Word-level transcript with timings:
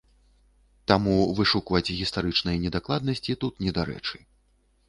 Таму 0.91 1.17
вышукваць 1.39 1.93
гістарычныя 1.99 2.57
недакладнасці 2.65 3.39
тут 3.45 3.53
недарэчы. 3.67 4.17